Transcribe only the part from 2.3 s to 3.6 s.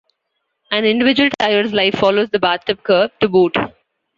the bathtub curve, to boot.